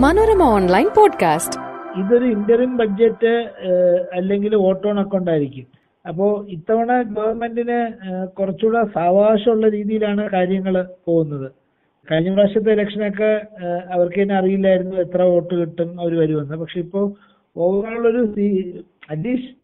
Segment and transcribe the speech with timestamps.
[0.00, 1.58] Manorama online podcast.
[2.00, 3.32] ഇതൊരു interim budget
[4.12, 5.66] അല്ലെങ്കിൽ vote on account ആയിരിക്കും.
[6.08, 7.78] അപ്പോ ഇത്തവണ ഗവൺമെന്റിന്
[8.26, 11.52] കുറച്ചുകൂടെ സാവകാശമുള്ള രീതിയിലാണ് കാര്യങ്ങൾ പോകുന്നത്.
[12.10, 13.30] കഴിഞ്ഞ പ്രാവശ്യത്തെ ഇലക്ഷനൊക്കെ
[13.92, 16.56] അവർക്ക് തന്നെ അറിയില്ലായിരുന്നു എത്ര വോട്ട് കിട്ടും അവർ വരുമെന്ന്.
[16.56, 17.12] പക്ഷെ ഇപ്പോൾ
[17.56, 18.24] ഓവറോൾ ഒരു
[19.10, 19.54] അറ്റ്ലീസ്റ്റ്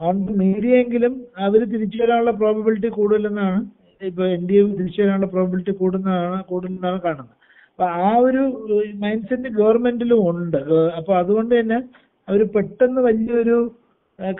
[0.00, 3.66] ഓൺ മീഡിയെങ്കിലും അവർ തിരിച്ചു വരാനുള്ള പ്രോബിലിറ്റി കൂടുതലെന്നാണ്
[4.02, 7.45] ഇപ്പൊ എൻ ഡി എ തിരിച്ചു വരാനുള്ള പ്രോബിലിറ്റി കൂടുന്നതാണ് കൂടുതലെന്നാണ് കാണുന്നത്.
[7.78, 8.42] അപ്പൊ ആ ഒരു
[9.00, 10.56] മൈൻഡ് സെറ്റ് ഗവൺമെന്റിലും ഉണ്ട്.
[10.98, 11.78] അപ്പൊ അതുകൊണ്ട് തന്നെ
[12.28, 13.56] അവർ പെട്ടെന്ന് വലിയൊരു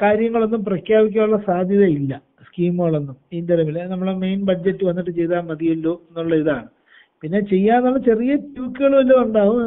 [0.03, 2.13] കാര്യങ്ങളൊന്നും പ്രഖ്യാപിക്കാനുള്ള സാധ്യതയില്ല.
[2.47, 6.67] സ്കീമുകളൊന്നും ഈ നിലവിൽ നമ്മളെ മെയിൻ ബഡ്ജറ്റ് വന്നിട്ട് ചെയ്താൽ മതിയല്ലോ എന്നുള്ള ഇതാണ്.
[7.23, 9.61] പിന്നെ ചെയ്യാന്നുള്ള ചെറിയ ട്യൂക്കുകൾ വല്ലതും ഉണ്ടാവും.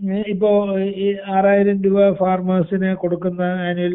[0.00, 0.50] ഏഹ് ഇപ്പോ
[1.04, 3.94] ഈ ആറായിരം രൂപ ഫാർമേഴ്സിന് കൊടുക്കുന്ന ആനുവൽ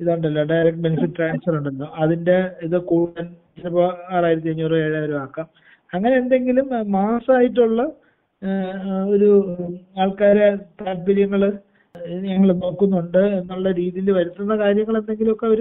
[0.00, 1.88] ഇതുണ്ടല്ലോ ഡയറക്റ്റ് ബെനിഫിറ്റ് ട്രാൻസ്ഫർ ഉണ്ടല്ലോ.
[2.04, 3.26] അതിന്റെ ഇത് കൂടാൻ
[3.56, 5.48] ചിലപ്പോ ആറായിരത്തി അഞ്ഞൂറ് ഏഴായിരം ആക്കാം.
[5.94, 6.66] അങ്ങനെ എന്തെങ്കിലും
[6.98, 7.82] മാസമായിട്ടുള്ള
[9.14, 9.30] ഒരു
[10.02, 10.48] ആൾക്കാരെ
[10.80, 11.42] താല്പര്യങ്ങൾ
[12.28, 15.60] ഞങ്ങൾ നോക്കുന്നുണ്ട് എന്നുള്ള രീതിയിൽ വരുത്തുന്ന കാര്യങ്ങൾ എന്തെങ്കിലുമൊക്കെ അവർ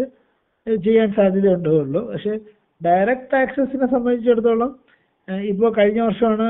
[0.86, 2.02] ചെയ്യാൻ സാധ്യത ഉള്ളൂ.
[2.12, 2.34] പക്ഷെ
[2.82, 4.72] ഡയറക്റ്റ് ടാക്സസിനെ സംബന്ധിച്ചിടത്തോളം
[5.52, 6.48] ഇപ്പോൾ കഴിഞ്ഞ വർഷമാണ്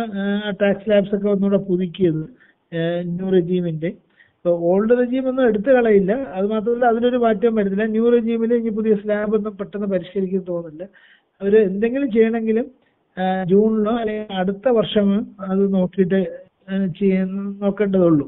[0.62, 2.22] ടാക്സ് ലാബ്സ് ഒക്കെ ഒന്നുകൂടെ പുതുക്കിയത്
[3.14, 3.90] ന്യൂ റെജീമിന്റെ.
[4.38, 6.12] ഇപ്പോൾ ഓൾഡ് റെജീം ഒന്നും എടുത്തു കളയില്ല.
[6.38, 7.86] അത് മാത്രമല്ല അതിലൊരു മാറ്റം വരുന്നില്ല.
[7.96, 10.86] ന്യൂ റെജീമിൽ ഇനി പുതിയ സ്ലാബ് ഒന്നും പെട്ടെന്ന് പരിഷ്കരിക്കാൻ തോന്നുന്നില്ല.
[11.42, 12.68] അവർ എന്തെങ്കിലും ചെയ്യണമെങ്കിലും
[13.52, 15.08] ജൂണിലോ അല്ലെങ്കിൽ അടുത്ത വർഷം
[15.50, 16.20] അത് നോക്കിയിട്ട്
[17.00, 17.30] ചെയ്യാൻ
[17.64, 18.28] നോക്കേണ്ടതുള്ളൂ.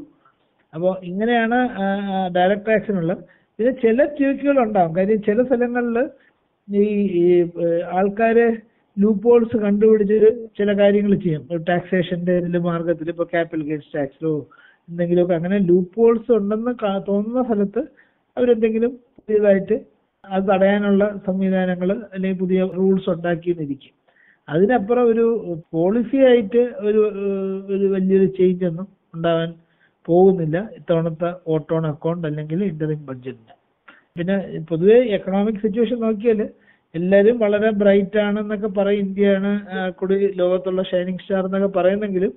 [0.73, 1.58] അപ്പോൾ ഇങ്ങനെയാണ്
[2.36, 3.22] ഡയറക്ട് ടാക്സിനുള്ളത്
[3.59, 5.97] പിന്നെ ചില ട്യൂക്കുകൾ ഉണ്ടാകും കാര്യം ചില സ്ഥലങ്ങളിൽ
[6.67, 6.86] ഈ
[8.00, 8.38] ആൾക്കാർ
[8.97, 11.44] ലൂപ്പ് ഹോൾസ് കണ്ടുപിടിച്ച് ചില കാര്യങ്ങൾ ചെയ്യും.
[11.69, 14.34] ടാക്സേഷന്റെ ഇതിൽ മാർഗത്തിൽ ഇപ്പൊ ക്യാപിറ്റൽ ഗെയിൻസ് ടാക്സിലോ
[14.89, 16.73] എന്തെങ്കിലുമൊക്കെ അങ്ങനെ ലൂപ്പ് ഹോൾസ് ഉണ്ടെന്ന്
[17.09, 17.81] തോന്നുന്ന സ്ഥലത്ത്
[18.38, 19.78] അവരെന്തെങ്കിലും പുതിയതായിട്ട്
[20.23, 23.94] അത് തടയാനുള്ള സംവിധാനങ്ങൾ അല്ലെങ്കിൽ പുതിയ റൂൾസ് ഉണ്ടാക്കിയെന്നിരിക്കും.
[24.54, 25.26] അതിനപ്പുറം ഒരു
[25.74, 27.02] പോളിസി ആയിട്ട് ഒരു
[27.74, 29.50] ഒരു വലിയൊരു ചേഞ്ച് ഒന്നും ഉണ്ടാവാൻ
[30.08, 30.58] പോകുന്നില്ല.
[30.80, 33.56] ഇത്തവണത്തെ ഓട്ടോൺ അക്കൗണ്ട് അല്ലെങ്കിൽ ഇന്ററിം ബഡ്ജറ്റിന്
[34.18, 34.36] പിന്നെ
[34.70, 36.42] പൊതുവെ എക്കണോമിക് സിറ്റുവേഷൻ നോക്കിയാൽ
[36.96, 39.03] എല്ലാവരും വളരെ ബ്രൈറ്റ് ആണെന്നൊക്കെ പറയും.
[39.06, 39.52] ഇന്ത്യയാണ്
[40.00, 42.34] കൂടി ലോകത്തുള്ള ഷൈനിങ് സ്റ്റാർ എന്നൊക്കെ പറയുന്നെങ്കിലും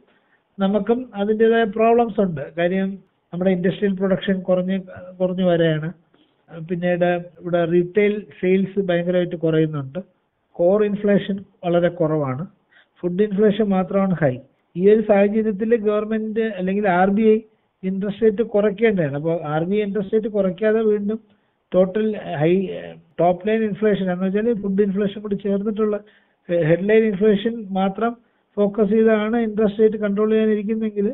[0.59, 2.44] നമുക്കും അതിന്റെതായ പ്രോബ്ലംസ് ഉണ്ട്.
[2.59, 2.91] കാര്യം
[3.33, 4.77] നമ്മുടെ ഇൻഡസ്ട്രിയൽ പ്രൊഡക്ഷൻ കുറഞ്ഞ്
[5.21, 5.88] കുറഞ്ഞു വരെയാണ്
[6.50, 7.09] പിന്നീട്
[7.41, 10.00] ഇവിടെ റീറ്റെയിൽ സെയിൽസ് ഭയങ്കരമായിട്ട് കുറയുന്നുണ്ട്.
[10.59, 12.44] കോർ ഇൻഫ്ലേഷൻ വളരെ കുറവാണ്.
[13.00, 14.34] ഫുഡ് ഇൻഫ്ലേഷൻ മാത്രമാണ് ഹൈ
[14.76, 17.37] ഈ ഒരു സാഹചര്യത്തിൽ ഗവൺമെന്റ് അല്ലെങ്കിൽ R B I
[17.82, 19.16] interest rate കുറയ്ക്കേണ്ടതാണ്.
[19.20, 21.19] അപ്പോൾ R B I interest rate കുറയ്ക്കാതെ വീണ്ടും
[21.72, 22.06] total
[22.41, 22.53] high
[23.20, 25.97] top line inflation എന്ന് വെച്ചാൽ ഫുഡ് ഇൻഫ്ലേഷൻ കൂടി ചേർന്നിട്ടുള്ള
[26.70, 28.12] ഹെഡ്ലൈൻ ഇൻഫ്ലേഷൻ മാത്രം
[28.56, 31.06] ഫോക്കസ് ചെയ്താണ് ഇൻട്രസ്റ്റ് റേറ്റ് കൺട്രോൾ ചെയ്യാനിരിക്കുന്നെങ്കിൽ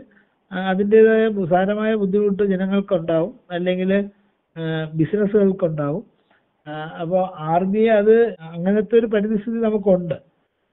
[0.71, 3.33] അതിന്റെതായ സാരമായ ബുദ്ധിമുട്ട് ജനങ്ങൾക്കുണ്ടാവും.
[3.57, 3.91] അല്ലെങ്കിൽ
[5.01, 6.03] ബിസിനസ്സുകൾക്കുണ്ടാവും
[7.03, 7.23] അപ്പോൾ
[7.53, 8.17] ആർ ബി ഐ അത്
[8.55, 10.17] അങ്ങനത്തെ ഒരു പരിസ്ഥിതി നമുക്കുണ്ട്.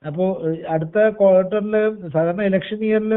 [0.04, 0.30] അപ്പോൾ
[0.74, 1.76] അടുത്ത ക്വാർട്ടറിൽ
[2.14, 3.14] സാധാരണ ഇലക്ഷൻ ഇയറിൽ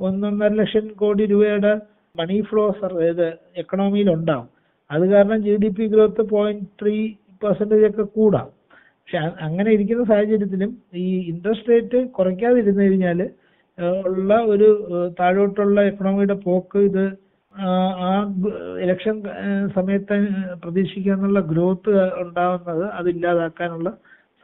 [0.00, 1.72] ഒന്നൊന്നര ലക്ഷം കോടി രൂപയുടെ
[2.14, 2.64] മണി ഫ്ലോ
[3.10, 3.26] ഇത്
[3.62, 4.48] എക്കണോമിയിൽ ഉണ്ടാവും.
[4.90, 6.96] അത് കാരണം G D P growth point three
[7.42, 8.48] percentage ഒക്കെ കൂടാം.
[9.02, 10.70] പക്ഷെ അങ്ങനെ ഇരിക്കുന്ന സാഹചര്യത്തിലും
[11.04, 13.20] ഈ ഇൻട്രസ്റ്റ് റേറ്റ് കുറയ്ക്കാതിരുന്നു കഴിഞ്ഞാൽ
[14.08, 14.68] ഉള്ള ഒരു
[15.20, 17.04] താഴോട്ടുള്ള എക്കണോമിയുടെ പോക്ക് ഇത്
[17.54, 18.30] ആ,
[18.82, 19.22] ഇലക്ഷൻ
[19.74, 20.16] സമയത്ത്
[20.64, 23.90] പ്രതീക്ഷിക്കാനുള്ള ഗ്രോത്ത് ഉണ്ടാവുന്നത് അതില്ലാതാക്കാനുള്ള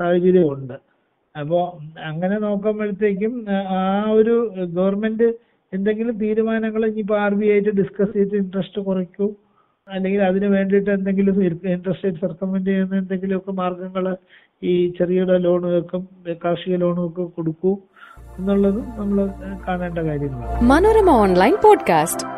[0.00, 0.74] സാഹചര്യമുണ്ട്.
[1.36, 5.32] അപ്പോൾ അങ്ങനെ നോക്കുമ്പോഴത്തേക്കും ആ, ആ ഒരു ഗവൺമെന്റ്
[5.72, 9.36] എന്തെങ്കിലും തീരുമാനങ്ങൾ ഇനിയിപ്പോൾ ആർ ബി ആയിട്ട് ഡിസ്കസ് ചെയ്ത് ഇൻട്രസ്റ്റ് കുറയ്ക്കൂ
[9.88, 14.16] അല്ലെങ്കിൽ അതിന് വേണ്ടിയിട്ട് എന്തെങ്കിലും ഇൻട്രസ്റ്റ് റേറ്റ് സർക്കമെന്റ് ചെയ്യുന്ന എന്തെങ്കിലുമൊക്കെ മാർഗങ്ങൾ
[14.62, 16.08] ഈ ചെറുകിട ലോണുകൾക്കും
[16.44, 17.78] കാർഷിക ലോണുകൾക്കും കൊടുക്കൂ
[18.38, 19.26] എന്നുള്ളത് നമ്മൾ
[19.68, 20.66] കാണേണ്ട കാര്യങ്ങളാണ്.
[20.66, 22.37] Manorama online podcast.